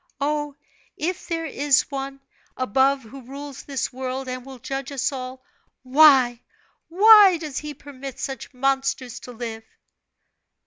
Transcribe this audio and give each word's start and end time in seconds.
Oh, 0.19 0.55
if 0.97 1.27
there 1.27 1.45
is 1.45 1.83
One 1.91 2.21
above 2.57 3.03
who 3.03 3.21
rules 3.21 3.61
this 3.61 3.93
world, 3.93 4.27
and 4.27 4.43
will 4.43 4.57
judge 4.57 4.91
us 4.91 5.11
all, 5.11 5.43
why, 5.83 6.41
why 6.89 7.37
does 7.37 7.59
He 7.59 7.75
permit 7.75 8.17
such 8.19 8.51
monsters 8.51 9.19
to 9.19 9.31
live?" 9.31 9.63